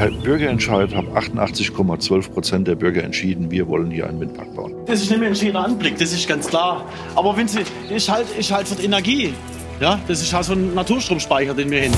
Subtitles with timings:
[0.00, 4.72] Per Bürgerentscheid haben 88,12 Prozent der Bürger entschieden, wir wollen hier einen Windpark bauen.
[4.86, 6.90] Das ist nicht mehr ein schöner Anblick, das ist ganz klar.
[7.14, 9.34] Aber wenn sie, ist halt, ist halt für die Energie.
[9.78, 11.92] Ja, das ist halt so ein Naturstromspeicher, den wir hin.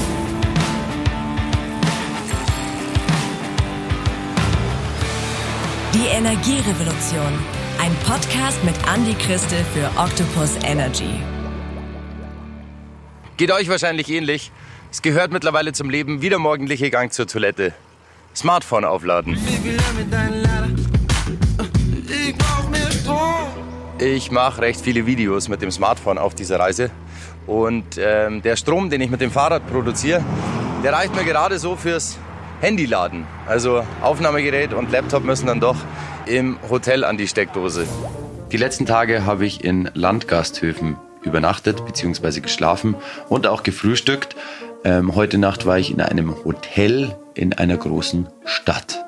[5.94, 7.38] Die Energierevolution.
[7.80, 11.20] Ein Podcast mit Andy Christel für Octopus Energy.
[13.36, 14.50] Geht euch wahrscheinlich ähnlich.
[14.90, 17.72] Es gehört mittlerweile zum Leben wie der morgendliche Gang zur Toilette.
[18.34, 19.38] Smartphone aufladen.
[23.98, 26.90] Ich mache recht viele Videos mit dem Smartphone auf dieser Reise.
[27.46, 30.24] Und ähm, der Strom, den ich mit dem Fahrrad produziere,
[30.82, 32.18] der reicht mir gerade so fürs
[32.60, 33.26] Handyladen.
[33.46, 35.76] Also Aufnahmegerät und Laptop müssen dann doch
[36.26, 37.86] im Hotel an die Steckdose.
[38.52, 42.40] Die letzten Tage habe ich in Landgasthöfen übernachtet bzw.
[42.40, 42.96] geschlafen
[43.28, 44.36] und auch gefrühstückt.
[44.84, 49.04] Ähm, heute Nacht war ich in einem Hotel in einer großen Stadt,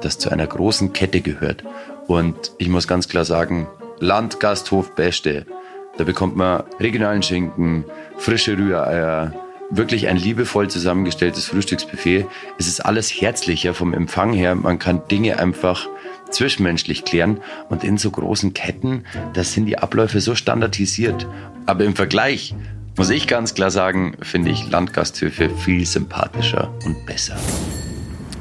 [0.00, 1.64] das zu einer großen Kette gehört.
[2.06, 5.46] Und ich muss ganz klar sagen, Landgasthof Beste.
[5.98, 7.84] Da bekommt man regionalen Schinken,
[8.16, 9.34] frische Rühreier,
[9.70, 12.26] wirklich ein liebevoll zusammengestelltes Frühstücksbuffet.
[12.58, 14.54] Es ist alles herzlicher vom Empfang her.
[14.54, 15.88] Man kann Dinge einfach
[16.30, 17.40] zwischenmenschlich klären.
[17.68, 21.26] Und in so großen Ketten, da sind die Abläufe so standardisiert.
[21.66, 22.54] Aber im Vergleich
[22.96, 27.36] muss ich ganz klar sagen, finde ich Landgasthöfe viel sympathischer und besser.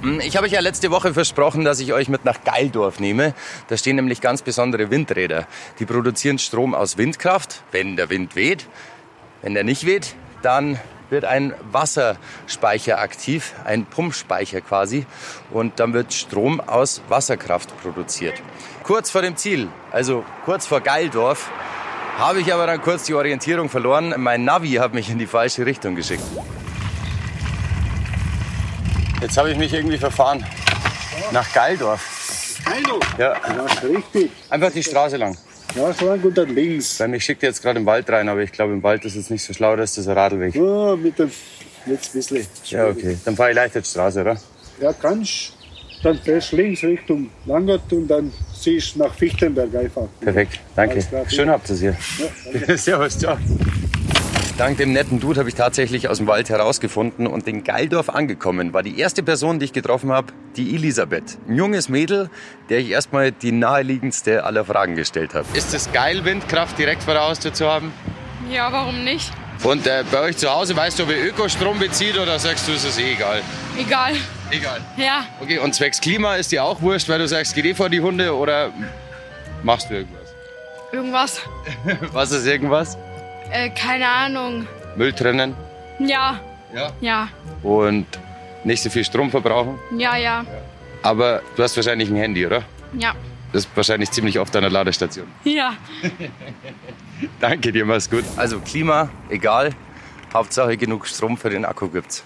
[0.02, 3.34] Hm, Ich habe euch ja letzte Woche versprochen, dass ich euch mit nach Geildorf nehme.
[3.68, 5.48] Da stehen nämlich ganz besondere Windräder.
[5.80, 8.68] Die produzieren Strom aus Windkraft, wenn der Wind weht.
[9.42, 15.06] Wenn der nicht weht, dann wird ein Wasserspeicher aktiv, ein Pumpspeicher quasi.
[15.52, 18.36] Und dann wird Strom aus Wasserkraft produziert.
[18.84, 21.50] Kurz vor dem Ziel, also kurz vor Geildorf,
[22.20, 24.14] habe ich aber dann kurz die Orientierung verloren.
[24.18, 26.24] Mein Navi hat mich in die falsche Richtung geschickt.
[29.22, 30.46] Jetzt habe ich mich irgendwie verfahren.
[31.32, 32.60] Nach Geildorf.
[32.66, 33.00] Hallo.
[33.18, 34.32] Ja, Ja, richtig.
[34.50, 35.38] einfach die Straße lang.
[35.76, 37.00] Ja, so lang und dann links.
[37.00, 39.30] Weil mich schickt jetzt gerade im Wald rein, aber ich glaube, im Wald ist es
[39.30, 40.56] nicht so schlau, dass das ein Radlweg.
[40.56, 41.32] Ja, mit dem,
[41.86, 42.48] jetzt ein bisschen.
[42.66, 43.18] Ja, okay.
[43.24, 44.38] Dann fahre ich leichter die Straße, oder?
[44.82, 45.54] Ja, kannst.
[46.04, 48.32] Dann fährst du links Richtung Langert und dann
[48.64, 50.08] siehst du nach Fichtenberg einfach.
[50.20, 51.04] Perfekt, danke.
[51.28, 52.78] Schön habt ihr es hier.
[52.78, 53.38] Servus, ciao.
[54.58, 58.74] Dank dem netten Dude habe ich tatsächlich aus dem Wald herausgefunden und in Geildorf angekommen
[58.74, 61.38] war die erste Person, die ich getroffen habe, die Elisabeth.
[61.48, 62.30] Ein junges Mädel,
[62.68, 65.46] der ich erstmal die naheliegendste aller Fragen gestellt habe.
[65.54, 67.94] Ist es geil, Windkraft direkt vor der Haustür zu haben?
[68.52, 69.32] Ja, warum nicht?
[69.64, 72.74] Und äh, bei euch zu Hause, weißt du, ob ihr Ökostrom bezieht oder sagst du,
[72.74, 73.42] ist es eh egal?
[73.78, 74.16] Egal.
[74.52, 74.82] Egal.
[74.98, 77.90] Ja, Okay, und zwecks Klima ist dir auch wurscht, weil du sagst, geh eh vor
[77.90, 78.72] die Hunde oder
[79.64, 80.20] machst du irgendwas?
[80.92, 81.42] irgendwas.
[82.14, 82.98] Was ist irgendwas?
[83.52, 84.68] Äh, keine Ahnung.
[84.96, 85.56] Müll trennen
[86.00, 86.40] Ja,
[86.74, 86.92] ja.
[87.02, 87.30] ja,
[87.64, 88.06] und
[88.64, 89.78] nicht so viel Strom verbrauchen.
[89.98, 90.46] ja, ja,
[91.04, 92.64] Aber du hast wahrscheinlich ein Handy, oder?
[92.98, 93.14] ja.
[93.52, 95.26] Das ist wahrscheinlich ziemlich oft an der Ladestation.
[95.44, 95.74] Ja,
[97.40, 98.24] Danke dir, mach's gut.
[98.38, 99.72] Also Klima, egal.
[100.32, 102.24] Hauptsache genug Strom für den Akku gibt's.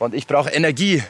[0.00, 1.00] Und ich brauche Energie.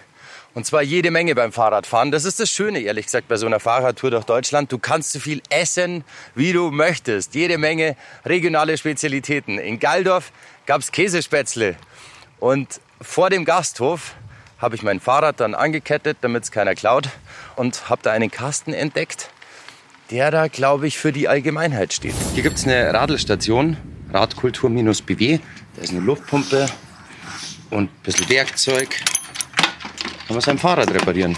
[0.55, 2.13] Und zwar jede Menge beim Fahrradfahren.
[2.13, 4.71] Das ist das Schöne, ehrlich gesagt, bei so einer Fahrradtour durch Deutschland.
[4.71, 6.05] Du kannst so viel essen,
[6.37, 7.35] wie du möchtest.
[7.35, 9.59] Jede Menge regionale Spezialitäten.
[9.59, 10.31] In Galdorf
[10.67, 11.75] gab's Käsespätzle.
[12.39, 14.15] Und vor dem Gasthof
[14.59, 17.09] habe ich mein Fahrrad dann angekettet, damit es keiner klaut.
[17.57, 19.31] Und habe da einen Kasten entdeckt,
[20.13, 22.15] der da, glaube ich, für die Allgemeinheit steht.
[22.33, 23.77] Hier gibt's eine Radelstation,
[24.13, 25.41] Radkultur-BW.
[25.75, 26.67] Da ist eine Luftpumpe
[27.71, 29.01] und ein bisschen Werkzeug.
[30.27, 31.37] Kann man sein Fahrrad reparieren.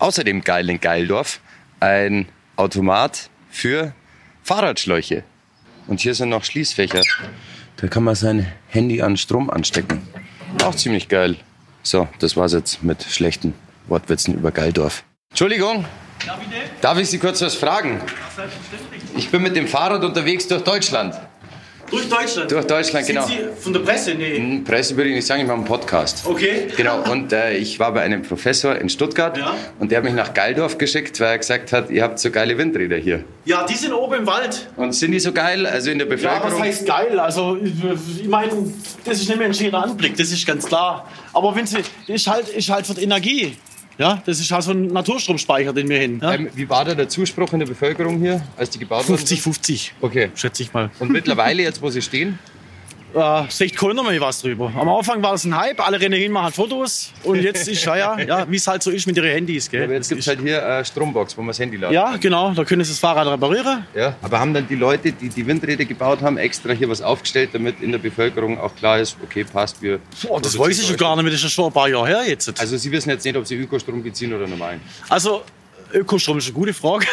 [0.00, 1.40] Außerdem geil in Geildorf
[1.80, 3.92] ein Automat für
[4.42, 5.22] Fahrradschläuche.
[5.86, 7.02] Und hier sind noch Schließfächer.
[7.76, 10.02] Da kann man sein Handy an Strom anstecken.
[10.64, 11.36] Auch ziemlich geil.
[11.82, 13.54] So, das war's jetzt mit schlechten
[13.86, 15.04] Wortwitzen über Geildorf.
[15.30, 15.84] Entschuldigung,
[16.80, 18.00] darf ich Sie kurz was fragen?
[19.16, 21.14] Ich bin mit dem Fahrrad unterwegs durch Deutschland.
[21.90, 22.50] Durch Deutschland?
[22.50, 23.26] Durch Deutschland, Sind genau.
[23.26, 24.14] Sie von der Presse?
[24.14, 24.36] Nee.
[24.36, 26.26] Hm, Presse würde ich nicht sagen, ich mache einen Podcast.
[26.26, 26.68] Okay.
[26.76, 29.54] Genau, und äh, ich war bei einem Professor in Stuttgart Ja.
[29.78, 32.58] und der hat mich nach Geildorf geschickt, weil er gesagt hat, ihr habt so geile
[32.58, 33.24] Windräder hier.
[33.44, 34.68] Ja, die sind oben im Wald.
[34.76, 35.64] Und sind die so geil?
[35.66, 36.52] Also in der Ja, Bevölkerung?
[36.52, 37.18] was heißt geil?
[37.18, 38.52] Also, ich meine,
[39.04, 41.08] das ist nicht mehr ein schöner Anblick, das ist ganz klar.
[41.32, 43.56] Aber wenn sie, ist halt, ist halt für die Energie.
[43.98, 46.20] Ja, das ist halt so ein Naturstromspeicher, den wir hin.
[46.22, 46.34] Ja?
[46.34, 49.18] ähm, wie war da der Zuspruch in der Bevölkerung hier, als die gebaut wurden?
[49.18, 50.30] 50, 50, Okay.
[50.36, 50.90] schätze ich mal.
[51.00, 52.38] Und mittlerweile, jetzt wo sie stehen?
[53.14, 54.72] Äh, sagt keiner mehr was drüber.
[54.76, 57.96] Am Anfang war es ein Hype, alle rennen hin, machen Fotos und jetzt ist, ja,
[57.96, 59.70] ja, ja wie es halt so ist mit ihren Handys.
[59.70, 59.84] Gell?
[59.84, 62.52] Aber jetzt gibt es halt hier eine Strombox, wo man das Handy laden ja, genau,
[62.52, 63.86] da können sie das Fahrrad reparieren.
[63.94, 67.50] Ja, aber haben dann die Leute, die die Windräder gebaut haben, extra hier was aufgestellt,
[67.52, 70.00] damit in der Bevölkerung auch klar ist, okay, passt, wir...
[70.26, 72.60] Boah, das weiß ich schon gar nicht das ist schon ein paar Jahre her jetzt.
[72.60, 74.80] Also Sie wissen jetzt nicht, ob Sie Ökostrom beziehen oder normalen?
[75.08, 75.42] Also
[75.92, 77.06] Ökostrom ist eine gute Frage.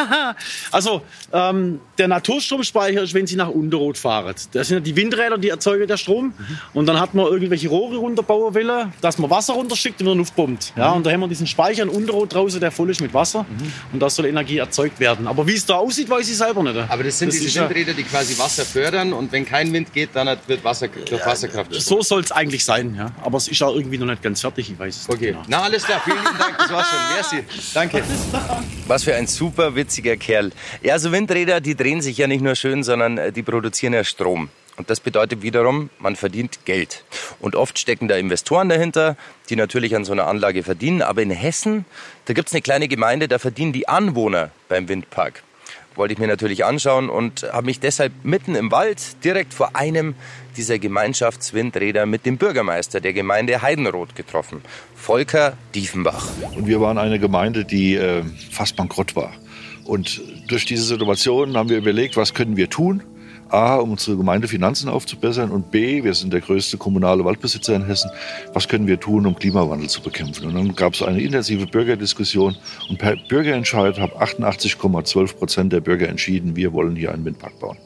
[0.70, 1.02] also
[1.32, 4.34] ähm, der Naturstromspeicher ist, wenn Sie nach Unterrot fahren.
[4.52, 6.26] Das sind ja die Windräder, die erzeugen der Strom.
[6.26, 6.34] Mhm.
[6.74, 10.34] Und dann hat man irgendwelche Rohre runterbauen wollen, dass man Wasser runterschickt und wieder Luft
[10.34, 10.72] pumpt.
[10.76, 10.96] Ja, mhm.
[10.96, 13.44] und da haben wir diesen Speicher in Unterrot draußen, der voll ist mit Wasser.
[13.44, 13.72] Mhm.
[13.92, 15.26] Und da soll Energie erzeugt werden.
[15.26, 16.76] Aber wie es da aussieht, weiß ich selber nicht.
[16.88, 19.12] Aber das sind das diese Windräder, die quasi Wasser fördern.
[19.12, 21.72] Und wenn kein Wind geht, dann wird Wasser durch Wasserkraft.
[21.72, 22.94] Ja, so soll es eigentlich sein.
[22.96, 23.12] Ja.
[23.22, 24.70] Aber es ist auch irgendwie noch nicht ganz fertig.
[24.70, 25.32] Ich weiß es Okay.
[25.32, 25.42] Genau.
[25.48, 26.00] Na, alles klar.
[26.04, 26.58] Vielen Dank.
[26.58, 26.98] Das war's schon.
[27.14, 27.70] Merci.
[27.74, 27.99] Danke.
[28.86, 30.52] Was für ein super witziger Kerl.
[30.82, 34.04] Ja, so Windräder, die drehen sich ja nicht nur schön, sondern äh, die produzieren ja
[34.04, 34.48] Strom.
[34.76, 37.04] Und das bedeutet wiederum, man verdient Geld.
[37.38, 39.16] Und oft stecken da Investoren dahinter,
[39.50, 41.02] die natürlich an so einer Anlage verdienen.
[41.02, 41.84] Aber in Hessen,
[42.24, 45.42] da gibt es eine kleine Gemeinde, da verdienen die Anwohner beim Windpark
[46.00, 50.14] wollte ich mir natürlich anschauen und habe mich deshalb mitten im Wald direkt vor einem
[50.56, 54.62] dieser Gemeinschaftswindräder mit dem Bürgermeister der Gemeinde Heidenroth getroffen,
[54.96, 56.26] Volker Diefenbach.
[56.56, 59.34] Und wir waren eine Gemeinde, die äh, fast bankrott war.
[59.84, 63.02] Und durch diese Situation haben wir überlegt, was können wir tun?
[63.52, 68.10] A, um unsere Gemeindefinanzen aufzubessern und B, wir sind der größte kommunale Waldbesitzer in Hessen,
[68.52, 70.46] was können wir tun, um Klimawandel zu bekämpfen?
[70.46, 72.56] Und dann gab es eine intensive Bürgerdiskussion
[72.88, 77.78] und per Bürgerentscheid haben 88,12 Prozent der Bürger entschieden, wir wollen hier einen Windpark bauen.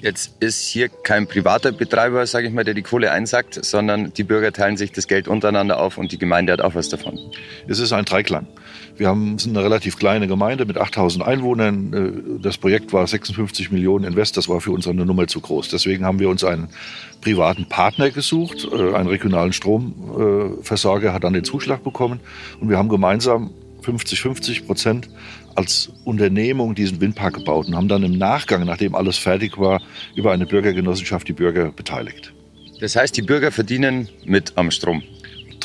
[0.00, 4.22] Jetzt ist hier kein privater Betreiber, sage ich mal, der die Kohle einsackt, sondern die
[4.22, 7.18] Bürger teilen sich das Geld untereinander auf und die Gemeinde hat auch was davon.
[7.66, 8.46] Es ist ein Dreiklang.
[8.96, 11.92] Wir haben, sind eine relativ kleine Gemeinde mit 8000 Einwohnern.
[12.38, 14.36] Äh, das Projekt war 56 Millionen Invest.
[14.36, 15.68] Das war für uns eine Nummer zu groß.
[15.68, 16.68] Deswegen haben wir uns einen
[17.20, 18.66] privaten Partner gesucht.
[18.70, 22.20] Äh, einen regionalen Stromversorger hat dann den Zuschlag bekommen.
[22.60, 23.50] Und wir haben gemeinsam
[23.82, 25.08] 50, 50 Prozent
[25.54, 29.80] als Unternehmung diesen Windpark gebaut und haben dann im Nachgang, nachdem alles fertig war,
[30.14, 32.32] über eine Bürgergenossenschaft die Bürger beteiligt.
[32.80, 35.02] Das heißt, die Bürger verdienen mit am Strom?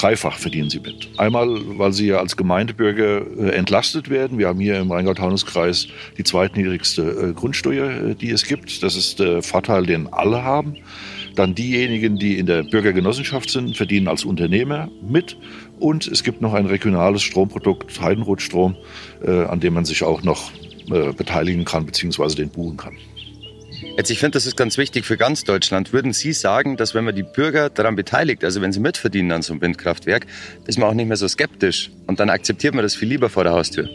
[0.04, 1.08] Dreifach verdienen sie mit.
[1.18, 1.48] Einmal,
[1.78, 4.38] weil sie ja als Gemeindebürger äh, entlastet werden.
[4.38, 8.84] Wir haben hier im Rheingau-Taunus-Kreis die zweitniedrigste äh, Grundsteuer, äh, die es gibt.
[8.84, 10.76] Das ist der Vorteil, den alle haben.
[11.36, 15.38] Dann diejenigen, die in der Bürgergenossenschaft sind, verdienen als Unternehmer mit.
[15.80, 18.76] Und es gibt noch ein regionales Stromprodukt, Heidenrothstrom,
[19.26, 20.52] äh, an dem man sich auch noch
[21.18, 22.36] beteiligen kann bzw.
[22.36, 22.98] den buchen kann.
[23.98, 25.94] Jetzt, ich finde, das ist ganz wichtig für ganz Deutschland.
[25.94, 29.42] Würden Sie sagen, dass wenn man die Bürger daran beteiligt, also wenn sie mitverdienen an
[29.42, 30.26] so einem Windkraftwerk,
[30.68, 33.44] ist man auch nicht mehr so skeptisch und dann akzeptiert man das viel lieber vor
[33.44, 33.90] der Haustür?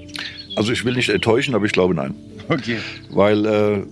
[0.57, 2.15] Also ich will nicht enttäuschen, aber ich glaube nein.
[2.49, 2.79] Okay.
[3.11, 3.83] Weil äh,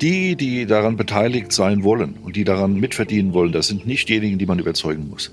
[0.00, 4.38] die, die daran beteiligt sein wollen und die daran mitverdienen wollen, das sind nicht diejenigen,
[4.38, 5.32] die man überzeugen muss.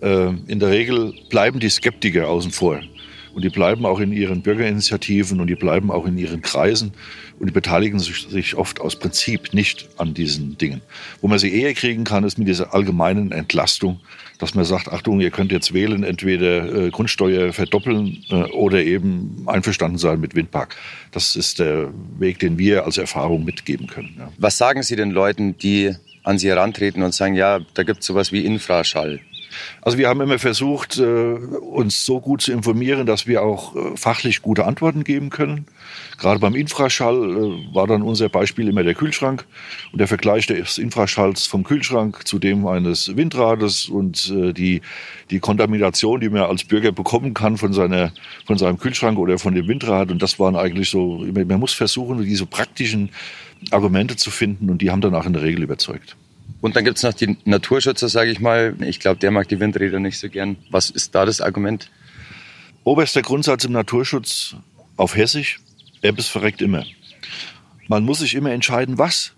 [0.00, 2.80] Äh, in der Regel bleiben die Skeptiker außen vor.
[3.34, 6.92] Und die bleiben auch in ihren Bürgerinitiativen und die bleiben auch in ihren Kreisen
[7.40, 10.82] und die beteiligen sich, oft aus Prinzip nicht an diesen Dingen.
[11.20, 14.00] Wo man sie eher kriegen kann, ist mit dieser allgemeinen Entlastung,
[14.38, 19.44] dass man sagt, Achtung, ihr könnt jetzt wählen, entweder äh, Grundsteuer verdoppeln äh, oder eben
[19.46, 20.76] einverstanden sein mit Windpark.
[21.10, 24.14] Das ist der Weg, den wir als Erfahrung mitgeben können.
[24.18, 24.32] Ja.
[24.38, 25.92] Was sagen Sie den Leuten, die
[26.22, 29.20] an Sie herantreten und sagen, ja, da gibt es sowas wie Infraschall?
[29.82, 33.96] Also wir haben immer versucht, äh, uns so gut zu informieren, dass wir auch äh,
[33.96, 35.66] fachlich gute Antworten geben können.
[36.18, 39.44] Gerade beim Infraschall äh, war dann unser Beispiel immer der Kühlschrank
[39.92, 44.80] und der Vergleich des Infraschalls vom Kühlschrank zu dem eines Windrades und die,
[45.30, 48.12] die Kontamination, die man als Bürger bekommen kann von, seiner,
[48.46, 50.10] von seinem Kühlschrank oder von dem Windrad.
[50.10, 53.10] Und das waren eigentlich so, man muss versuchen, diese praktischen
[53.70, 56.16] Argumente zu finden und die haben dann auch in der Regel überzeugt.
[56.60, 58.74] Und dann gibt es noch die Naturschützer, sage ich mal.
[58.80, 60.56] Ich glaube, der mag die Windräder nicht so gern.
[60.70, 61.90] Was ist da das Argument?
[62.84, 64.56] Oberster Grundsatz im Naturschutz
[64.96, 65.60] auf Hessisch,
[66.02, 66.84] Ebbes verreckt immer.
[67.88, 69.32] Man muss sich immer entscheiden, was.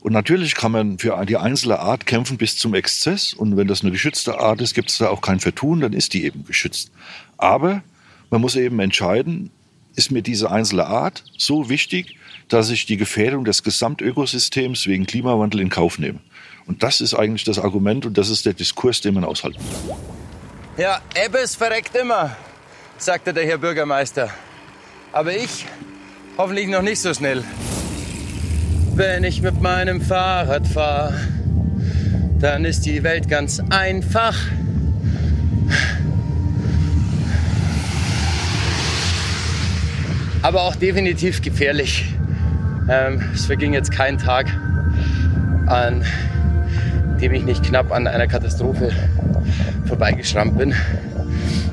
[0.00, 3.34] Und natürlich kann man für die einzelne Art kämpfen bis zum Exzess.
[3.34, 6.14] Und wenn das eine geschützte Art ist, gibt es da auch kein Vertun, dann ist
[6.14, 6.92] die eben geschützt.
[7.36, 7.82] Aber
[8.30, 9.50] man muss eben entscheiden,
[9.98, 12.16] ist mir diese einzelne Art so wichtig,
[12.48, 16.20] dass ich die Gefährdung des Gesamtökosystems wegen Klimawandel in Kauf nehme.
[16.66, 19.98] Und das ist eigentlich das Argument und das ist der Diskurs, den man aushalten muss.
[20.76, 22.36] Ja, Ebbes verreckt immer,
[22.96, 24.30] sagte der Herr Bürgermeister.
[25.12, 25.66] Aber ich
[26.36, 27.42] hoffentlich noch nicht so schnell.
[28.94, 31.18] Wenn ich mit meinem Fahrrad fahre,
[32.38, 34.36] dann ist die Welt ganz einfach.
[40.42, 42.14] Aber auch definitiv gefährlich.
[42.88, 44.46] Ähm, es verging jetzt kein Tag,
[45.66, 46.04] an
[47.20, 48.92] dem ich nicht knapp an einer Katastrophe
[49.86, 50.74] vorbeigeschrammt bin.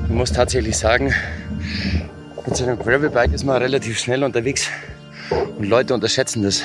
[0.08, 1.14] Ich muss tatsächlich sagen,
[2.44, 4.68] mit so einem Gravelbike ist man relativ schnell unterwegs
[5.58, 6.62] und Leute unterschätzen das.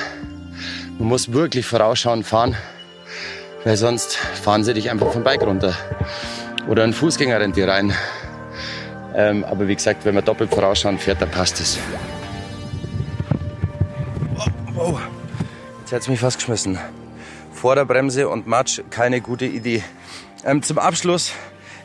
[0.97, 2.55] Man muss wirklich vorausschauend fahren,
[3.63, 5.75] weil sonst fahren sie dich einfach vom Bike runter
[6.67, 7.93] oder ein Fußgänger rennt dir rein.
[9.15, 11.77] Ähm, aber wie gesagt, wenn man doppelt vorausschauen fährt, dann passt es.
[14.37, 14.99] Oh, oh.
[15.81, 16.79] Jetzt hat es mich fast geschmissen.
[17.53, 19.83] Vorderbremse und Matsch, keine gute Idee.
[20.45, 21.33] Ähm, zum Abschluss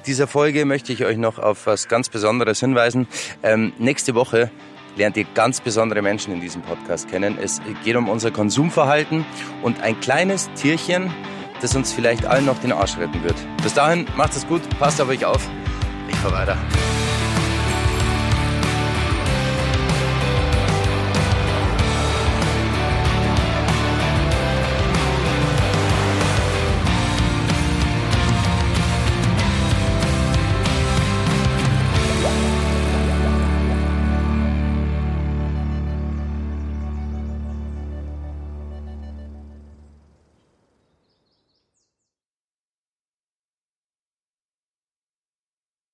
[0.06, 3.08] dieser Folge möchte ich euch noch auf was ganz Besonderes hinweisen.
[3.42, 4.50] Ähm, nächste Woche
[4.96, 7.38] lernt ihr ganz besondere Menschen in diesem Podcast kennen.
[7.42, 9.26] Es geht um unser Konsumverhalten
[9.62, 11.12] und ein kleines Tierchen,
[11.60, 13.36] das uns vielleicht allen noch den Arsch retten wird.
[13.62, 15.48] Bis dahin, macht es gut, passt auf euch auf.
[16.08, 16.56] Ich fahr weiter.